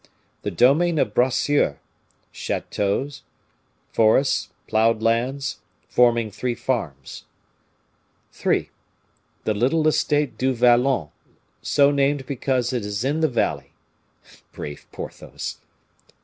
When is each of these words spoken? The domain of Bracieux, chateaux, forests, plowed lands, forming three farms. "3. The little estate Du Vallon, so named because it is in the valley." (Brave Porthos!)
The 0.41 0.49
domain 0.49 0.97
of 0.97 1.13
Bracieux, 1.13 1.75
chateaux, 2.31 3.07
forests, 3.91 4.49
plowed 4.67 5.03
lands, 5.03 5.59
forming 5.89 6.31
three 6.31 6.55
farms. 6.55 7.25
"3. 8.31 8.71
The 9.43 9.53
little 9.53 9.87
estate 9.87 10.39
Du 10.39 10.53
Vallon, 10.53 11.09
so 11.61 11.91
named 11.91 12.25
because 12.25 12.73
it 12.73 12.83
is 12.83 13.03
in 13.05 13.19
the 13.19 13.27
valley." 13.27 13.73
(Brave 14.51 14.87
Porthos!) 14.91 15.59